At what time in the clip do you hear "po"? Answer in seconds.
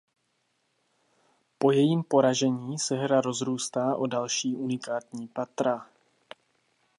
1.57-1.71